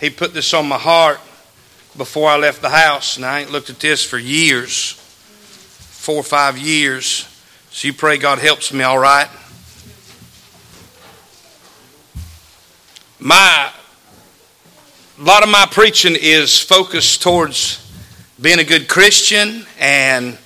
[0.00, 1.20] he put this on my heart
[1.96, 4.98] before I left the house, and I ain't looked at this for years
[6.08, 7.28] four or five years.
[7.70, 9.28] So you pray God helps me, all right?
[13.18, 13.70] My,
[15.18, 17.84] a lot of my preaching is focused towards
[18.40, 20.38] being a good Christian and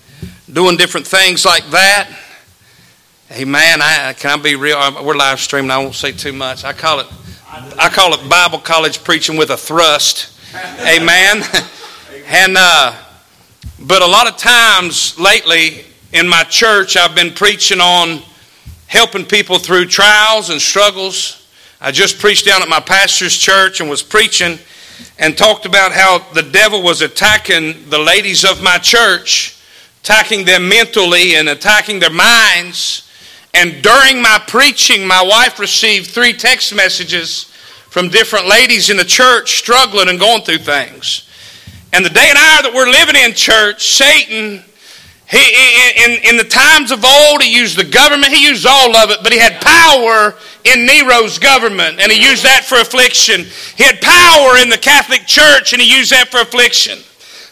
[0.53, 2.11] doing different things like that.
[3.29, 4.79] Hey man, I can I be real?
[5.01, 5.71] We're live streaming.
[5.71, 6.65] I won't say too much.
[6.65, 7.07] I call it
[7.55, 10.41] I call it Bible college preaching with a thrust.
[10.81, 11.43] Amen.
[12.25, 12.97] and uh,
[13.79, 15.85] but a lot of times lately
[16.15, 18.23] in my church, I've been preaching on
[18.87, 21.47] helping people through trials and struggles.
[21.79, 24.59] I just preached down at my pastor's church and was preaching
[25.19, 29.59] and talked about how the devil was attacking the ladies of my church,
[30.03, 33.12] attacking them mentally and attacking their minds.
[33.55, 37.45] And during my preaching, my wife received three text messages
[37.91, 41.29] from different ladies in the church struggling and going through things.
[41.93, 44.65] And the day and hour that we're living in, church, Satan,
[45.29, 45.45] he,
[46.05, 49.19] in, in the times of old, he used the government, he used all of it,
[49.23, 53.45] but he had power in Nero's government, and he used that for affliction.
[53.77, 56.99] He had power in the Catholic Church, and he used that for affliction.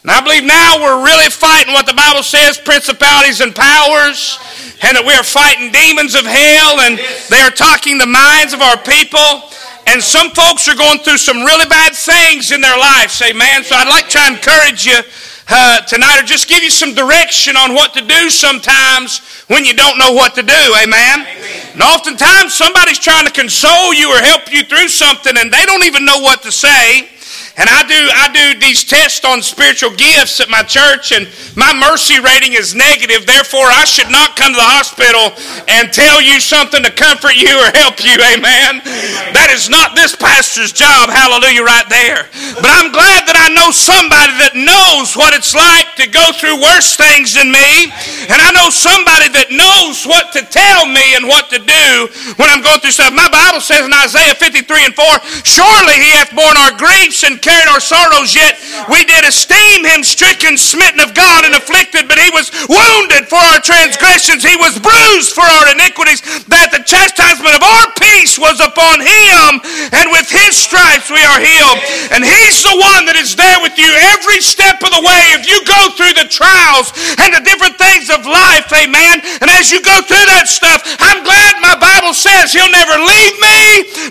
[0.02, 4.40] And I believe now we're really fighting what the Bible says principalities and powers,
[4.80, 6.96] and that we are fighting demons of hell, and
[7.28, 9.44] they are talking the minds of our people.
[9.92, 13.64] And some folks are going through some really bad things in their lives, amen.
[13.64, 15.04] So I'd like to encourage you
[15.50, 19.74] uh, tonight or just give you some direction on what to do sometimes when you
[19.74, 21.26] don't know what to do, amen?
[21.26, 21.72] amen.
[21.74, 25.84] And oftentimes somebody's trying to console you or help you through something and they don't
[25.84, 27.10] even know what to say.
[27.56, 31.74] And I do, I do these tests on spiritual gifts at my church, and my
[31.74, 33.26] mercy rating is negative.
[33.26, 35.34] Therefore, I should not come to the hospital
[35.66, 38.14] and tell you something to comfort you or help you.
[38.14, 38.80] Amen.
[39.34, 41.10] That is not this pastor's job.
[41.10, 42.30] Hallelujah, right there.
[42.62, 46.62] But I'm glad that I know somebody that knows what it's like to go through
[46.62, 47.90] worse things than me.
[48.30, 51.86] And I know somebody that knows what to tell me and what to do
[52.38, 53.12] when I'm going through stuff.
[53.12, 55.04] My Bible says in Isaiah 53 and 4,
[55.42, 60.06] Surely he hath borne our griefs and carried our sorrows, yet we did esteem him
[60.06, 64.78] stricken, smitten of God, and afflicted, but he was wounded for our transgressions, he was
[64.78, 69.58] bruised for our iniquities, that the chastisement of our peace was upon him,
[69.90, 71.82] and with his stripes we are healed.
[72.14, 75.34] And he's the one that is there with you every step of the way.
[75.34, 79.74] If you go through the trials and the different things of life, amen, and as
[79.74, 83.58] you go through that stuff, I'm glad my Bible says he'll never leave me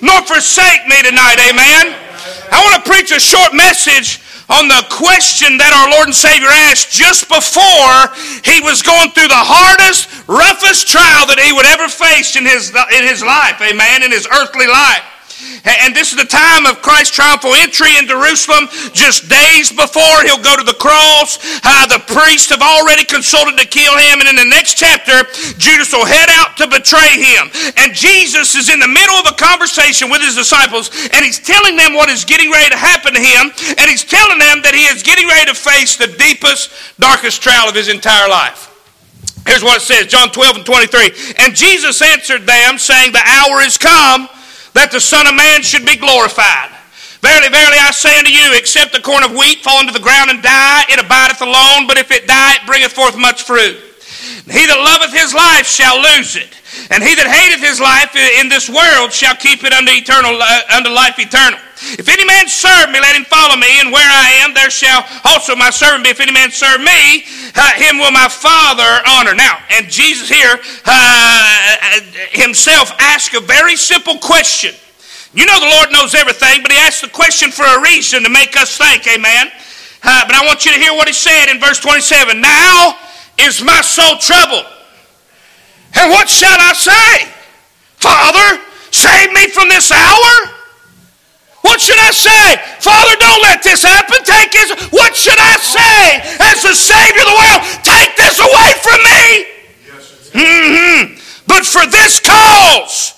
[0.04, 2.09] nor forsake me tonight, amen.
[2.52, 6.50] I want to preach a short message on the question that our Lord and Savior
[6.50, 8.10] asked just before
[8.42, 12.74] he was going through the hardest, roughest trial that he would ever face in his,
[12.74, 15.06] in his life, amen, in his earthly life.
[15.66, 18.68] And this is the time of Christ's triumphal entry in Jerusalem.
[18.92, 23.68] Just days before he'll go to the cross, uh, the priests have already consulted to
[23.68, 24.20] kill him.
[24.20, 25.24] And in the next chapter,
[25.60, 27.52] Judas will head out to betray him.
[27.78, 31.76] And Jesus is in the middle of a conversation with his disciples, and he's telling
[31.76, 33.52] them what is getting ready to happen to him.
[33.78, 37.70] And he's telling them that he is getting ready to face the deepest, darkest trial
[37.70, 38.68] of his entire life.
[39.48, 41.12] Here's what it says John 12 and 23.
[41.40, 44.30] And Jesus answered them, saying, The hour is come
[44.74, 46.72] that the Son of Man should be glorified.
[47.22, 50.30] Verily, verily, I say unto you, except the corn of wheat fall into the ground
[50.30, 53.89] and die, it abideth alone, but if it die, it bringeth forth much fruit.
[54.50, 56.50] He that loveth his life shall lose it,
[56.90, 60.74] and he that hateth his life in this world shall keep it unto eternal, uh,
[60.74, 61.62] unto life eternal.
[62.02, 65.06] If any man serve me, let him follow me, and where I am, there shall
[65.24, 66.10] also my servant be.
[66.10, 69.38] If any man serve me, uh, him will my Father honor.
[69.38, 72.02] Now, and Jesus here uh,
[72.34, 74.74] himself asked a very simple question.
[75.38, 78.34] You know the Lord knows everything, but he asked the question for a reason to
[78.34, 79.54] make us think, amen.
[80.02, 82.42] Uh, but I want you to hear what he said in verse 27.
[82.42, 82.98] Now
[83.42, 84.66] is my soul troubled.
[85.96, 87.30] And what shall I say?
[87.98, 88.62] Father,
[88.92, 90.60] save me from this hour?
[91.62, 92.58] What should I say?
[92.80, 94.24] Father, don't let this happen.
[94.24, 94.72] Take this.
[94.92, 97.62] What should I say as the Savior of the world?
[97.84, 99.24] Take this away from me.
[100.34, 101.44] Mm-hmm.
[101.48, 103.14] But for this cause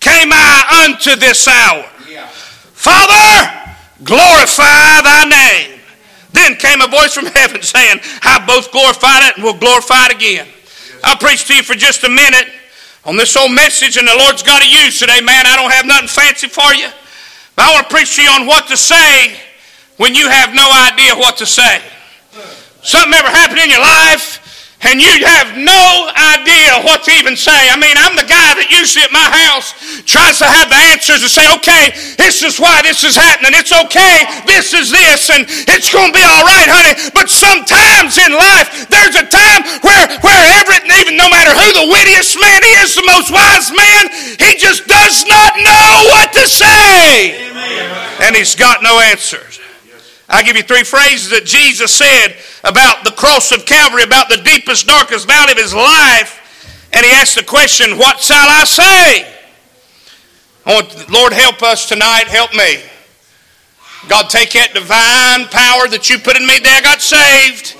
[0.00, 1.84] came I unto this hour.
[2.74, 3.74] Father,
[4.04, 5.65] glorify thy name.
[6.36, 10.14] Then came a voice from heaven saying, I both glorified it and will glorify it
[10.14, 10.46] again.
[11.02, 12.52] I'll preach to you for just a minute
[13.06, 15.46] on this old message, and the Lord's got to use today, man.
[15.46, 16.88] I don't have nothing fancy for you.
[17.56, 19.32] But I want to preach to you on what to say
[19.96, 21.80] when you have no idea what to say.
[22.82, 24.45] Something ever happened in your life
[24.84, 27.72] and you have no idea what to even say.
[27.72, 29.72] I mean, I'm the guy that usually at my house
[30.04, 33.56] tries to have the answers to say, okay, this is why this is happening.
[33.56, 36.94] It's okay, this is this, and it's going to be all right, honey.
[37.16, 41.88] But sometimes in life, there's a time where, where every, even no matter who the
[41.88, 47.48] wittiest man is, the most wise man, he just does not know what to say.
[47.48, 48.28] Amen.
[48.28, 49.55] And he's got no answers.
[50.28, 54.38] I'll give you three phrases that Jesus said about the cross of Calvary, about the
[54.38, 56.42] deepest, darkest valley of his life.
[56.92, 59.32] And he asked the question, What shall I say?
[60.66, 62.26] Lord, help us tonight.
[62.26, 62.82] Help me.
[64.08, 66.78] God, take that divine power that you put in me there.
[66.78, 67.74] I got saved.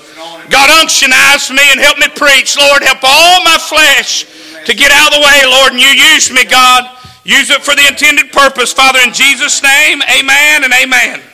[0.47, 2.55] God, unctionize me and help me preach.
[2.55, 4.23] Lord, help all my flesh
[4.63, 6.87] to get out of the way, Lord, and you use me, God.
[7.27, 9.99] Use it for the intended purpose, Father, in Jesus' name.
[10.07, 11.26] Amen and amen.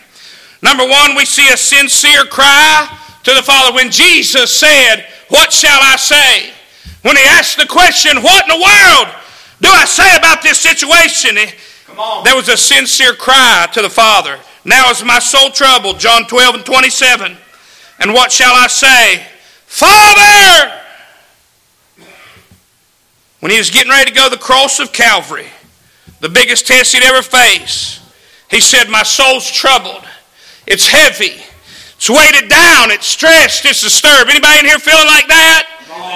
[0.63, 2.88] Number one, we see a sincere cry
[3.24, 3.75] to the Father.
[3.75, 6.54] When Jesus said, What shall I say?
[7.01, 9.13] When he asked the question, What in the world
[9.62, 11.36] do I say about this situation?
[11.36, 14.39] There was a sincere cry to the Father.
[14.63, 16.00] Now is my soul troubled.
[16.00, 17.38] John 12 and 27.
[18.00, 19.27] And what shall I say?
[19.65, 20.80] Father!
[23.42, 25.48] When he was getting ready to go to the cross of Calvary,
[26.21, 28.00] the biggest test he'd ever face,
[28.50, 30.06] he said, My soul's troubled.
[30.65, 31.44] It's heavy.
[31.95, 32.92] It's weighted down.
[32.92, 33.65] It's stressed.
[33.65, 34.30] It's disturbed.
[34.30, 35.69] Anybody in here feeling like that?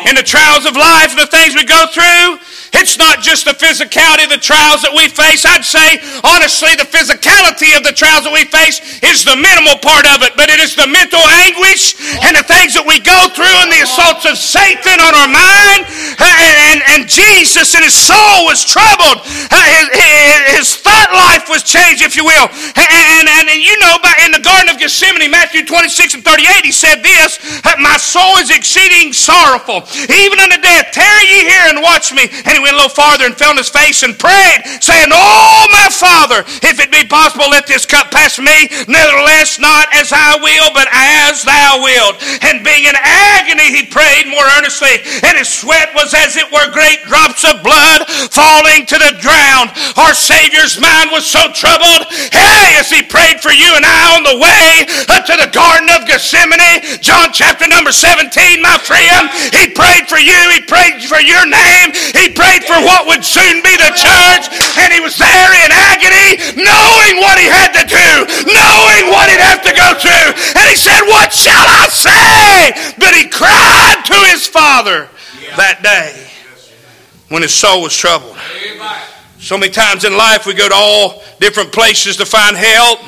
[0.07, 2.39] In the trials of life and the things we go through?
[2.73, 5.45] It's not just the physicality of the trials that we face.
[5.47, 10.03] I'd say, honestly, the physicality of the trials that we face is the minimal part
[10.07, 11.95] of it, but it is the mental anguish
[12.27, 15.87] and the things that we go through and the assaults of Satan on our mind.
[16.19, 19.23] And, and, and Jesus and his soul was troubled.
[19.23, 22.47] Uh, his, his, his, thought life was changed, if you will.
[22.77, 26.71] And, and, and you know, in the Garden of Gethsemane, Matthew 26 and 38, he
[26.71, 30.91] said this uh, My soul is exceeding sorrowful, even unto death.
[30.91, 32.29] Tarry ye here and watch me.
[32.45, 35.69] And he went a little farther and fell on his face and prayed, saying, Oh,
[35.69, 38.65] my Father, if it be possible, let this cup pass from me.
[38.89, 42.18] Nevertheless, not as I will, but as thou wilt.
[42.42, 46.74] And being in agony, he prayed more earnestly, and his sweat was as it were
[46.74, 49.69] great drops of blood falling to the ground.
[49.94, 54.25] Our Savior's mind was so troubled, hey, as he prayed for you and I on
[54.25, 54.88] the way
[55.27, 60.39] to the Garden of Gethsemane, John chapter number 17, my friend, he prayed for you,
[60.56, 64.45] he prayed for your name, he prayed for what would soon be the church,
[64.79, 68.09] and he was there in agony, knowing what he had to do,
[68.47, 70.29] knowing what he'd have to go through.
[70.55, 72.95] And he said, What shall I say?
[72.97, 75.09] But he cried to his father
[75.57, 76.27] that day
[77.29, 78.38] when his soul was troubled.
[79.39, 82.99] So many times in life we go to all different places to find help.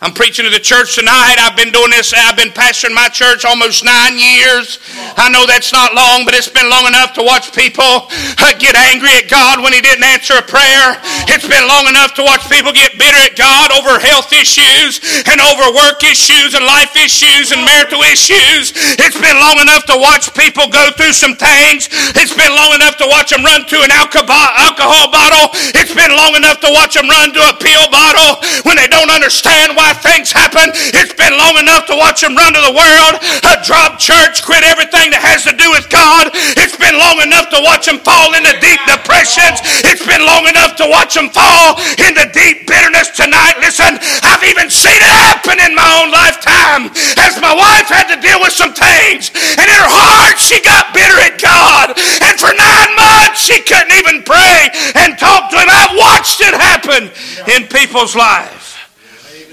[0.00, 1.36] I'm preaching to the church tonight.
[1.36, 4.80] I've been doing this, I've been pastoring my church almost nine years.
[5.20, 8.08] I know that's not long, but it's been long enough to watch people
[8.40, 10.96] uh, get angry at God when He didn't answer a prayer.
[11.28, 15.36] It's been long enough to watch people get bitter at God over health issues and
[15.36, 18.72] over work issues and life issues and marital issues.
[18.96, 21.92] It's been long enough to watch people go through some things.
[22.16, 25.52] It's been long enough to watch them run to an alcohol bottle.
[25.76, 29.12] It's been long enough to watch them run to a pill bottle when they don't
[29.12, 30.70] understand why things happen.
[30.94, 33.18] It's been long enough to watch them run to the world,
[33.66, 36.32] drop church, quit everything that has to do with God.
[36.56, 39.60] It's been long enough to watch them fall into deep depressions.
[39.86, 43.60] It's been long enough to watch them fall into deep bitterness tonight.
[43.60, 46.88] Listen, I've even seen it happen in my own lifetime
[47.20, 49.30] as my wife had to deal with some things.
[49.34, 51.94] And in her heart, she got bitter at God.
[52.24, 55.68] And for nine months, she couldn't even pray and talk to Him.
[55.68, 57.12] I've watched it happen
[57.54, 58.69] in people's lives.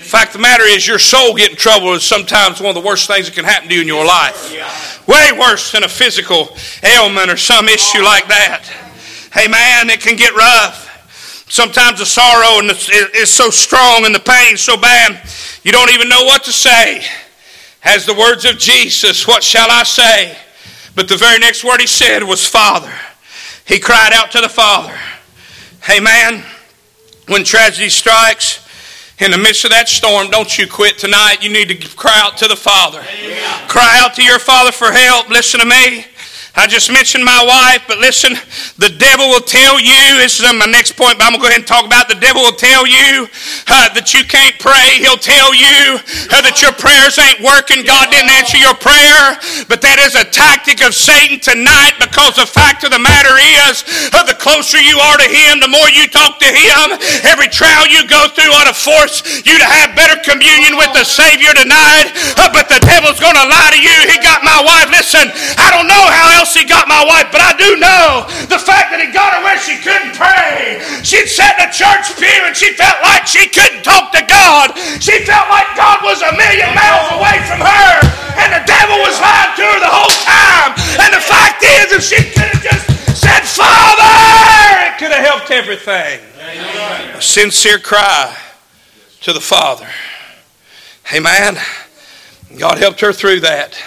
[0.08, 3.08] Fact of the matter is, your soul getting trouble is sometimes one of the worst
[3.08, 5.06] things that can happen to you in your life.
[5.06, 8.64] Way worse than a physical ailment or some issue like that.
[9.34, 10.86] Hey, man, it can get rough.
[11.50, 12.72] Sometimes the sorrow and
[13.16, 15.30] is so strong and the pain so bad,
[15.64, 17.04] you don't even know what to say.
[17.84, 20.38] As the words of Jesus, what shall I say?
[20.96, 22.94] But the very next word he said was Father.
[23.66, 24.98] He cried out to the Father.
[25.84, 26.44] Hey, man,
[27.28, 28.67] when tragedy strikes,
[29.20, 31.38] in the midst of that storm, don't you quit tonight.
[31.42, 33.00] You need to cry out to the Father.
[33.00, 33.68] Amen.
[33.68, 35.30] Cry out to your Father for help.
[35.30, 36.06] Listen to me.
[36.58, 38.34] I just mentioned my wife, but listen,
[38.82, 41.50] the devil will tell you, this is my next point, but I'm going to go
[41.54, 43.30] ahead and talk about the devil will tell you
[43.70, 44.98] uh, that you can't pray.
[44.98, 46.02] He'll tell you
[46.34, 47.86] uh, that your prayers ain't working.
[47.86, 49.38] God didn't answer your prayer.
[49.70, 53.86] But that is a tactic of Satan tonight because the fact of the matter is,
[54.10, 56.98] uh, the closer you are to him, the more you talk to him.
[57.22, 61.06] Every trial you go through ought to force you to have better communion with the
[61.06, 63.94] Savior tonight, uh, but the devil's going to lie to you.
[64.10, 64.90] He got my wife.
[64.90, 65.30] Listen,
[65.62, 68.92] I don't know how else he got my wife, but I do know the fact
[68.94, 70.80] that he got her where she couldn't pray.
[71.02, 74.76] She'd sat in a church pew and she felt like she couldn't talk to God.
[75.00, 77.92] She felt like God was a million miles away from her,
[78.40, 80.72] and the devil was lying to her the whole time.
[81.04, 82.86] And the fact is, if she could have just
[83.18, 84.14] said, Father,
[84.88, 86.22] it could have helped everything.
[87.18, 88.36] A sincere cry
[89.22, 89.88] to the Father.
[91.14, 91.58] Amen.
[92.58, 93.78] God helped her through that.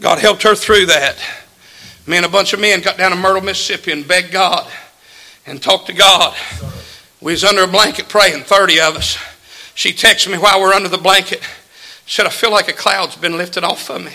[0.00, 1.16] God helped her through that.
[2.06, 4.70] Me and a bunch of men got down to Myrtle, Mississippi and begged God
[5.46, 6.36] and talked to God.
[7.20, 9.18] We was under a blanket praying, 30 of us.
[9.74, 11.42] She texted me while we are under the blanket.
[12.06, 14.12] Said, I feel like a cloud's been lifted off of me.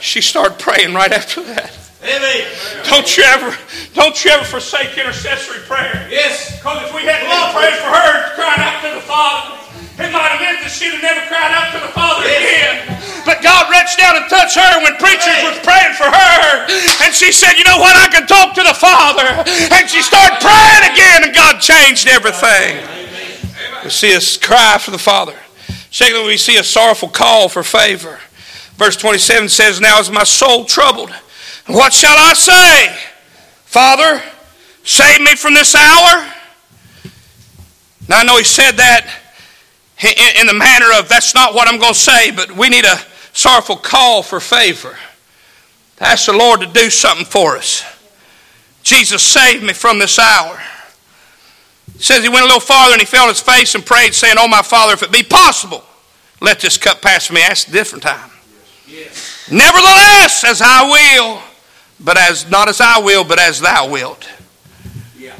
[0.00, 1.72] She started praying right after that.
[2.04, 2.46] Amen.
[2.84, 3.56] Don't you ever,
[3.94, 6.06] don't you ever forsake intercessory prayer.
[6.10, 6.58] Yes.
[6.58, 9.65] Because if we hadn't been praying for her, crying out to the Father,
[9.96, 12.84] it might have meant that she'd have never cried out to the Father again.
[13.24, 16.44] But God reached down and touched her when preachers was praying for her.
[17.02, 19.24] And she said, you know what, I can talk to the Father.
[19.72, 22.84] And she started praying again, and God changed everything.
[23.82, 25.34] We see a cry for the Father.
[25.90, 28.20] Secondly, we see a sorrowful call for favor.
[28.76, 31.10] Verse 27 says, Now is my soul troubled.
[31.66, 32.96] What shall I say?
[33.64, 34.22] Father,
[34.84, 36.32] save me from this hour.
[38.08, 39.25] Now I know he said that
[40.02, 42.98] in the manner of that's not what I'm going to say, but we need a
[43.32, 44.96] sorrowful call for favor.
[46.00, 47.84] Ask the Lord to do something for us.
[48.82, 50.60] Jesus saved me from this hour.
[51.94, 54.14] It says he went a little farther and he fell on his face and prayed,
[54.14, 55.82] saying, Oh, my Father, if it be possible,
[56.40, 57.40] let this cup pass from me.
[57.40, 58.30] That's a different time.
[58.86, 59.48] Yes.
[59.50, 61.42] Nevertheless, as I will,
[61.98, 64.28] but as not as I will, but as thou wilt.
[65.18, 65.34] Yeah.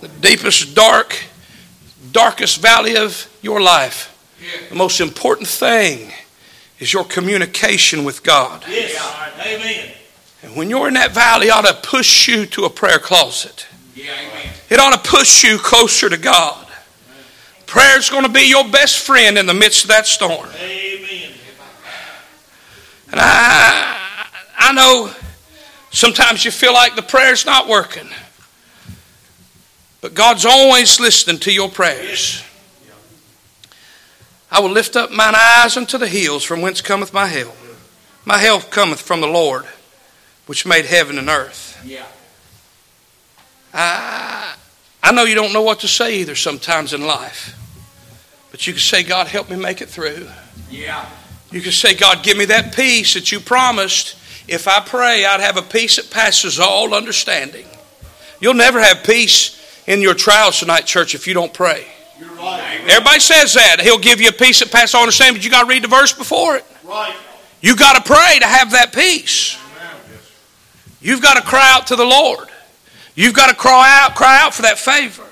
[0.00, 1.16] The deepest dark,
[2.16, 4.10] darkest valley of your life.
[4.70, 6.12] The most important thing
[6.78, 8.64] is your communication with God.
[8.66, 8.96] Yes.
[9.40, 9.92] Amen.
[10.42, 13.66] And when you're in that valley, it ought to push you to a prayer closet.
[13.94, 14.52] Yeah, amen.
[14.70, 16.66] It ought to push you closer to God.
[17.66, 20.48] Prayer is going to be your best friend in the midst of that storm.
[20.58, 21.32] Amen.
[23.10, 24.26] And I,
[24.58, 25.10] I know
[25.90, 28.08] sometimes you feel like the prayer's not working.
[30.00, 32.42] But God's always listening to your prayers.
[34.50, 37.56] I will lift up mine eyes unto the hills from whence cometh my help.
[38.24, 39.64] My help cometh from the Lord,
[40.46, 41.80] which made heaven and earth.
[41.84, 42.06] Yeah.
[43.74, 44.54] I,
[45.02, 47.56] I know you don't know what to say either sometimes in life.
[48.50, 50.28] But you can say, God, help me make it through.
[50.70, 51.08] Yeah.
[51.50, 54.16] You can say, God, give me that peace that you promised
[54.48, 57.66] if I pray, I'd have a peace that passes all understanding.
[58.40, 59.55] You'll never have peace
[59.86, 61.86] in your trials tonight, church, if you don't pray.
[62.36, 62.80] Right.
[62.88, 63.80] Everybody says that.
[63.80, 65.88] He'll give you a peace that passes all understanding, but you got to read the
[65.88, 66.64] verse before it.
[66.84, 67.14] Right.
[67.60, 69.58] You got to pray to have that peace.
[71.00, 72.48] You've got to cry out to the Lord.
[73.14, 75.24] You've got to cry out, cry out for that favor.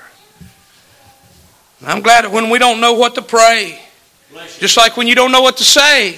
[1.85, 3.79] I'm glad that when we don't know what to pray,
[4.57, 6.17] just like when you don't know what to say,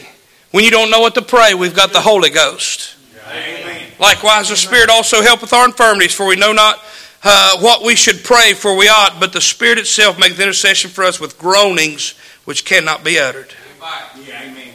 [0.52, 2.96] when you don't know what to pray, we've got the Holy Ghost.
[3.30, 3.92] Amen.
[4.00, 6.80] Likewise, the Spirit also helpeth our infirmities, for we know not
[7.24, 11.04] uh, what we should pray for we ought, but the Spirit itself maketh intercession for
[11.04, 12.14] us with groanings
[12.46, 13.54] which cannot be uttered.
[13.82, 14.74] Amen.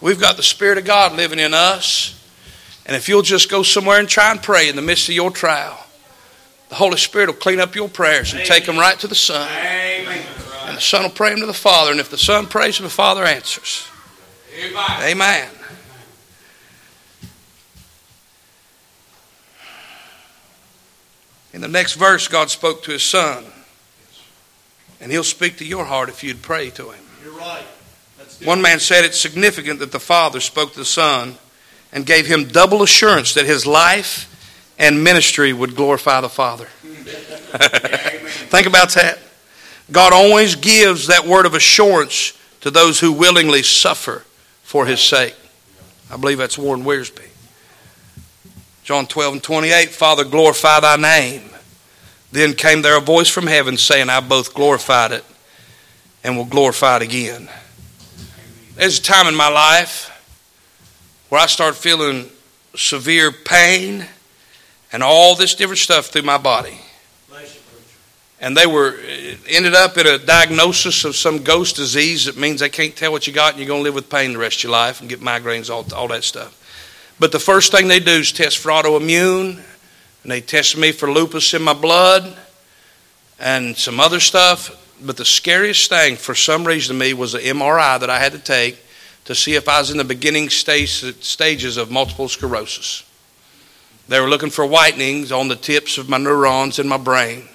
[0.00, 2.20] We've got the Spirit of God living in us.
[2.86, 5.30] And if you'll just go somewhere and try and pray in the midst of your
[5.30, 5.78] trial,
[6.68, 8.48] the Holy Spirit will clean up your prayers and Amen.
[8.48, 9.48] take them right to the Son.
[9.48, 10.26] Amen.
[10.66, 11.90] And the Son will pray them to the Father.
[11.90, 13.86] And if the Son prays the Father answers.
[15.02, 15.48] Amen.
[21.54, 23.44] In the next verse, God spoke to his son.
[25.00, 27.04] And he'll speak to your heart if you'd pray to him.
[27.22, 27.64] You're right.
[28.42, 31.36] One man said it's significant that the Father spoke to the Son
[31.92, 34.28] and gave him double assurance that his life
[34.78, 36.64] and ministry would glorify the Father.
[36.82, 39.20] Think about that.
[39.92, 44.24] God always gives that word of assurance to those who willingly suffer
[44.62, 45.36] for his sake.
[46.10, 47.28] I believe that's Warren Wiersbe.
[48.84, 51.50] John 12 and 28, Father, glorify thy name.
[52.32, 55.24] Then came there a voice from heaven saying, I both glorified it
[56.22, 57.48] and will glorify it again.
[58.74, 60.10] There's a time in my life
[61.30, 62.28] where I started feeling
[62.76, 64.04] severe pain
[64.92, 66.78] and all this different stuff through my body
[68.40, 68.98] and they were
[69.48, 73.26] ended up in a diagnosis of some ghost disease that means they can't tell what
[73.26, 75.08] you got and you're going to live with pain the rest of your life and
[75.08, 76.60] get migraines all, all that stuff
[77.18, 79.60] but the first thing they do is test for autoimmune
[80.22, 82.36] and they tested me for lupus in my blood
[83.38, 87.40] and some other stuff but the scariest thing for some reason to me was the
[87.40, 88.78] MRI that I had to take
[89.24, 90.90] to see if I was in the beginning stage,
[91.22, 93.04] stages of multiple sclerosis.
[94.06, 97.48] They were looking for whitenings on the tips of my neurons in my brain.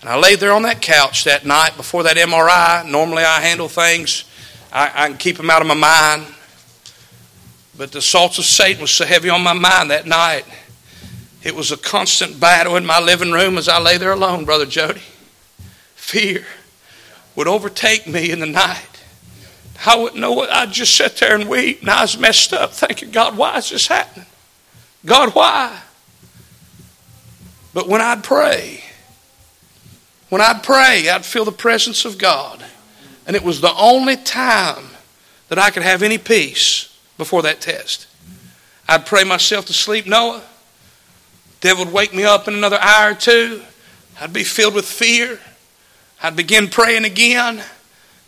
[0.00, 2.88] And I laid there on that couch that night before that MRI.
[2.88, 4.24] Normally I handle things,
[4.72, 6.26] I, I can keep them out of my mind.
[7.78, 10.44] But the assaults of Satan was so heavy on my mind that night.
[11.44, 14.66] It was a constant battle in my living room as I lay there alone, Brother
[14.66, 15.00] Jody.
[15.94, 16.44] Fear
[17.36, 18.84] would overtake me in the night.
[19.86, 20.50] I wouldn't know what.
[20.50, 23.70] I'd just sit there and weep, and I was messed up, thinking, God, why is
[23.70, 24.26] this happening?
[25.06, 25.80] God, why?
[27.72, 28.82] But when I'd pray,
[30.30, 32.64] when I'd pray, I'd feel the presence of God.
[33.24, 34.84] And it was the only time
[35.48, 38.06] that I could have any peace before that test.
[38.88, 40.42] I'd pray myself to sleep, Noah.
[41.60, 43.62] Devil would wake me up in another hour or two.
[44.20, 45.38] I'd be filled with fear.
[46.22, 47.62] I'd begin praying again.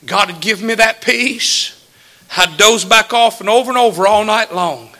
[0.04, 1.76] God would give me that peace.
[2.36, 4.90] I'd doze back off and over and over all night long.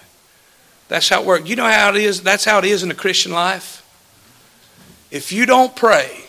[0.88, 1.48] That's how it works.
[1.48, 2.22] You know how it is?
[2.22, 3.76] That's how it is in the Christian life.
[5.10, 6.24] If you don't pray,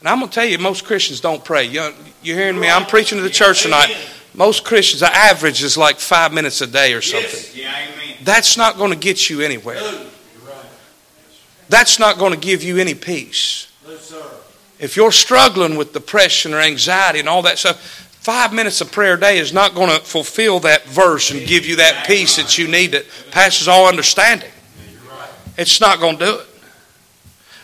[0.00, 1.64] and I'm going to tell you, most Christians don't pray.
[1.64, 2.68] You're, hearing me?
[2.68, 3.94] I'm preaching to the church tonight.
[4.36, 7.30] Most Christians, the average is like five minutes a day or something.
[7.30, 7.56] Yes.
[7.56, 9.80] Yeah, That's not going to get you anywhere.
[11.68, 13.72] That's not going to give you any peace.
[14.78, 17.80] If you're struggling with depression or anxiety and all that stuff,
[18.20, 21.64] five minutes of prayer a day is not going to fulfill that verse and give
[21.64, 24.50] you that peace that you need that passes all understanding.
[25.56, 26.46] It's not going to do it.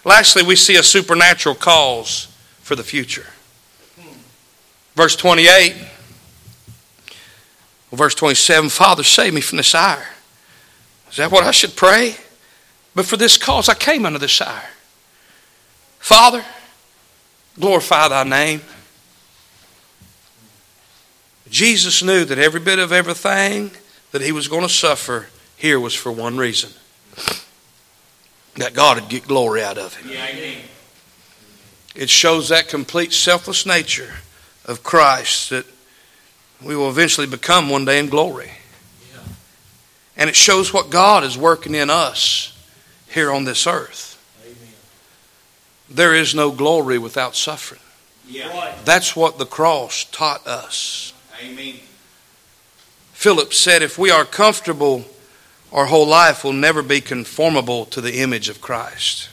[0.05, 3.27] Lastly, we see a supernatural cause for the future.
[4.95, 5.75] Verse 28,
[7.97, 10.05] verse 27 Father, save me from this hour.
[11.11, 12.17] Is that what I should pray?
[12.95, 14.63] But for this cause I came unto this hour.
[15.99, 16.45] Father,
[17.59, 18.63] glorify thy name.
[21.49, 23.71] Jesus knew that every bit of everything
[24.11, 26.71] that he was going to suffer here was for one reason
[28.57, 30.11] that God would get glory out of him.
[30.11, 30.27] Yeah,
[31.95, 34.15] it shows that complete selfless nature
[34.65, 35.67] of Christ that
[36.65, 38.53] we will eventually become one day in glory.
[40.17, 42.57] And it shows what God is working in us
[43.09, 44.19] here on this earth.
[44.45, 44.75] Amen.
[45.89, 47.81] There is no glory without suffering.
[48.29, 48.75] Yeah.
[48.85, 51.13] That's what the cross taught us.
[51.43, 51.77] Amen.
[53.13, 55.05] Philip said, if we are comfortable,
[55.73, 59.29] our whole life will never be conformable to the image of Christ.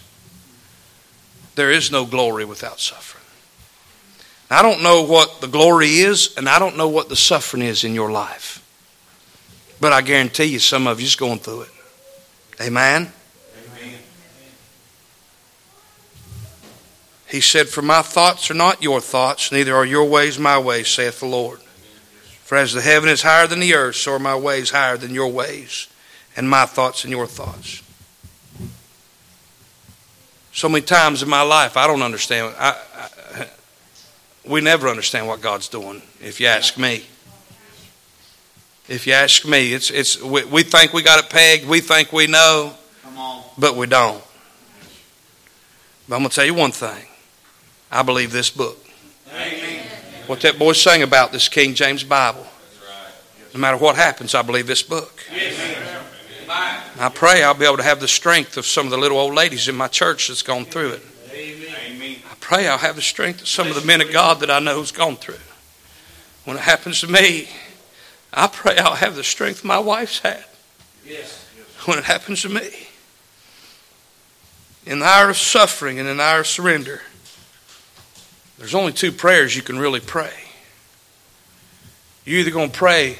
[1.56, 3.19] There is no glory without suffering.
[4.50, 7.84] I don't know what the glory is, and I don't know what the suffering is
[7.84, 8.66] in your life.
[9.80, 11.72] But I guarantee you, some of you's going through it.
[12.60, 13.12] Amen?
[13.78, 14.00] Amen.
[17.28, 20.88] He said, For my thoughts are not your thoughts, neither are your ways my ways,
[20.88, 21.60] saith the Lord.
[22.44, 25.14] For as the heaven is higher than the earth, so are my ways higher than
[25.14, 25.88] your ways,
[26.36, 27.84] and my thoughts than your thoughts.
[30.52, 32.56] So many times in my life, I don't understand.
[32.58, 33.10] I, I,
[34.46, 37.06] we never understand what God's doing, if you ask me.
[38.88, 42.12] If you ask me, it's, it's, we, we think we got it pegged, we think
[42.12, 42.74] we know,
[43.58, 44.24] but we don't.
[46.08, 47.06] But I'm going to tell you one thing.
[47.92, 48.78] I believe this book.
[49.32, 49.86] Amen.
[50.26, 52.46] What that boy sang about, this King James Bible.
[53.54, 55.24] No matter what happens, I believe this book.
[57.00, 59.34] I pray I'll be able to have the strength of some of the little old
[59.34, 61.02] ladies in my church that's gone through it.
[62.50, 64.80] Pray I'll have the strength of some of the men of God that I know
[64.80, 65.38] has gone through.
[66.46, 67.48] When it happens to me,
[68.34, 70.44] I pray I'll have the strength my wife's had.
[71.86, 72.72] When it happens to me.
[74.88, 77.02] In the hour of suffering and in the hour of surrender,
[78.58, 80.34] there's only two prayers you can really pray.
[82.26, 83.18] You're either going to pray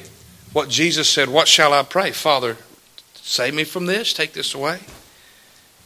[0.52, 2.10] what Jesus said, What shall I pray?
[2.10, 2.56] Father,
[3.14, 4.80] Save me from this, take this away.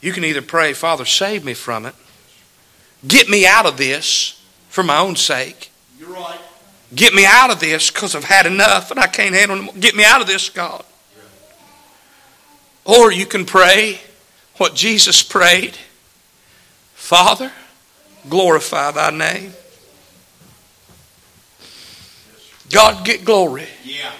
[0.01, 1.95] You can either pray, Father, save me from it.
[3.07, 5.71] Get me out of this for my own sake.
[5.99, 6.39] You're right.
[6.95, 9.81] Get me out of this because I've had enough and I can't handle it.
[9.81, 10.85] Get me out of this, God.
[12.85, 14.01] Or you can pray
[14.57, 15.77] what Jesus prayed
[16.95, 17.53] Father,
[18.31, 19.53] glorify thy name.
[22.71, 23.67] God, get glory.
[23.85, 24.11] Yeah.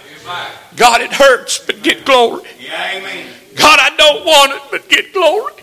[0.77, 2.43] God, it hurts, but get glory.
[2.61, 3.33] Yeah, amen.
[3.57, 5.55] God, I don't want it, but get glory.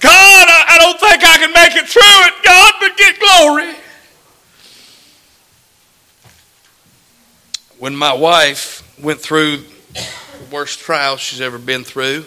[0.00, 3.74] God, I, I don't think I can make it through it, God, but get glory.
[7.78, 9.58] When my wife went through
[9.92, 10.06] the
[10.50, 12.24] worst trial she's ever been through,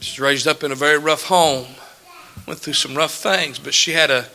[0.00, 1.66] she's raised up in a very rough home,
[2.46, 4.26] went through some rough things, but she had a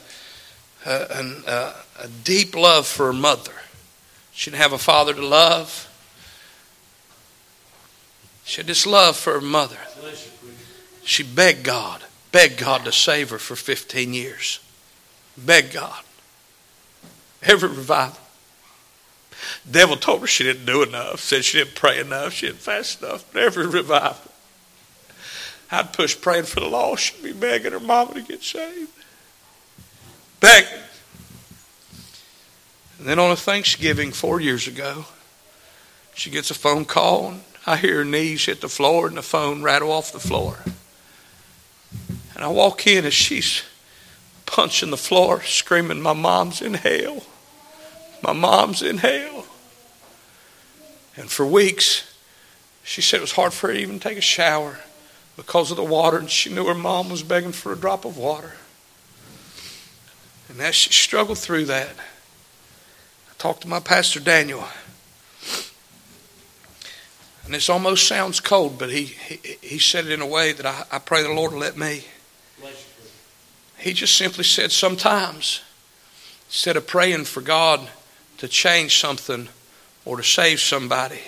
[0.86, 3.52] an, uh, a deep love for her mother.
[4.34, 5.88] She didn't have a father to love.
[8.44, 9.78] She had this love for her mother.
[11.04, 14.60] She begged God, begged God to save her for 15 years.
[15.38, 16.04] Begged God.
[17.42, 18.20] Every revival.
[19.70, 23.02] devil told her she didn't do enough, said she didn't pray enough, she didn't fast
[23.02, 23.26] enough.
[23.34, 24.32] But every revival,
[25.72, 27.04] I'd push praying for the lost.
[27.04, 28.92] She'd be begging her mama to get saved.
[30.40, 30.80] Begging.
[33.00, 35.06] And then on a Thanksgiving four years ago,
[36.14, 39.24] she gets a phone call, and I hear her knees hit the floor and the
[39.24, 40.60] phone rattle off the floor.
[42.42, 43.62] And I walk in and she's
[44.48, 47.22] punching the floor, screaming, My mom's in hell.
[48.24, 49.46] My mom's in hell.
[51.16, 52.12] And for weeks,
[52.84, 54.80] she said it was hard for her to even take a shower
[55.38, 58.18] because of the water, and she knew her mom was begging for a drop of
[58.18, 58.54] water.
[60.50, 64.68] And as she struggled through that, I talked to my pastor Daniel.
[67.46, 70.66] And this almost sounds cold, but he, he, he said it in a way that
[70.66, 72.04] I, I pray the Lord will let me.
[73.82, 75.62] He just simply said, sometimes,
[76.48, 77.89] instead of praying for God
[78.38, 79.50] to change something
[80.06, 81.22] or to save somebody,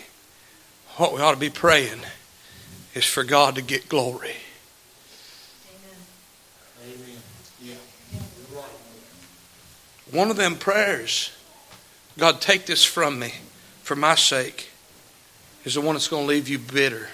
[0.97, 2.01] what we ought to be praying
[2.93, 4.35] is for God to get glory.
[6.83, 7.17] Amen.
[7.59, 7.73] Yeah.
[10.11, 11.31] One of them prayers
[12.17, 13.33] God, take this from me
[13.81, 14.69] for my sake,
[15.65, 17.09] is the one that's going to leave you bitter.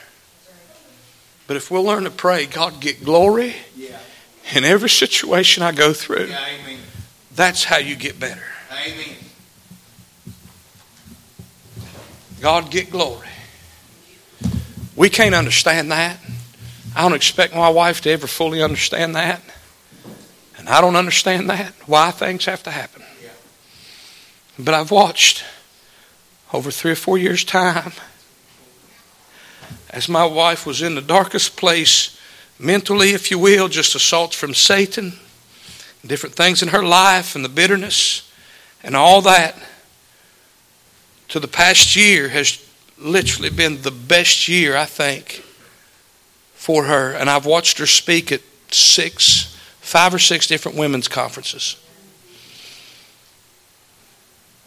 [1.48, 3.98] But if we'll learn to pray, God, get glory Yeah.
[4.56, 6.46] In every situation I go through, Yeah.
[6.62, 6.80] Amen.
[7.36, 8.44] that's how you get better.
[8.72, 9.16] Amen.
[12.42, 13.28] God, get glory.
[14.96, 16.20] We can't understand that.
[16.96, 19.42] I don't expect my wife to ever fully understand that.
[20.58, 23.04] And I don't understand that, why things have to happen.
[24.58, 25.44] But I've watched
[26.54, 27.94] over three or four years' time
[29.90, 32.19] as my wife was in the darkest place,
[32.60, 35.14] mentally, if you will, just assaults from Satan,
[36.06, 38.30] different things in her life, and the bitterness,
[38.84, 39.56] and all that,
[41.30, 42.64] to the past year has
[42.98, 45.44] literally been the best year, I think,
[46.54, 47.14] for her.
[47.14, 48.42] And I've watched her speak at
[48.72, 51.78] six, five or six different women's conferences.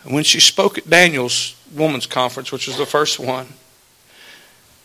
[0.04, 3.46] And when she spoke at Daniel's women's conference, which was the first one,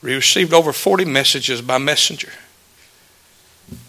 [0.02, 2.32] we received over 40 messages by messenger.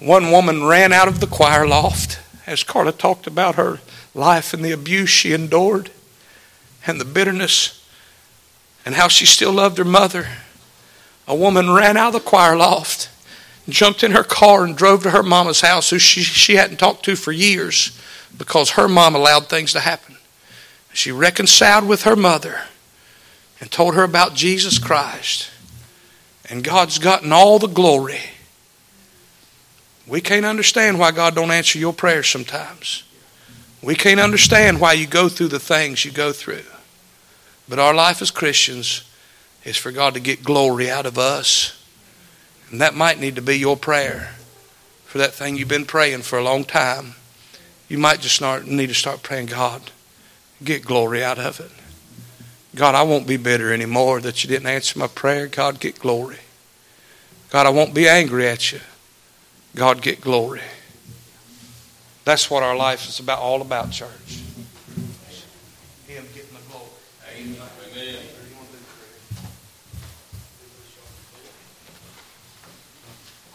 [0.00, 3.80] One woman ran out of the choir loft as Carla talked about her
[4.14, 5.90] life and the abuse she endured
[6.86, 7.86] and the bitterness
[8.84, 10.26] and how she still loved her mother.
[11.26, 13.10] A woman ran out of the choir loft,
[13.68, 17.04] jumped in her car, and drove to her mama's house, who she, she hadn't talked
[17.04, 18.00] to for years
[18.36, 20.16] because her mom allowed things to happen.
[20.94, 22.62] She reconciled with her mother
[23.60, 25.50] and told her about Jesus Christ.
[26.48, 28.20] And God's gotten all the glory.
[30.08, 33.04] We can't understand why God don't answer your prayers sometimes.
[33.82, 36.64] We can't understand why you go through the things you go through.
[37.68, 39.02] But our life as Christians
[39.64, 41.74] is for God to get glory out of us.
[42.70, 44.34] And that might need to be your prayer
[45.04, 47.14] for that thing you've been praying for a long time.
[47.88, 49.90] You might just need to start praying, God,
[50.64, 51.70] get glory out of it.
[52.74, 55.46] God, I won't be bitter anymore that you didn't answer my prayer.
[55.46, 56.38] God, get glory.
[57.50, 58.80] God, I won't be angry at you.
[59.74, 60.60] God, get glory.
[62.24, 64.42] That's what our life is about, all about, church.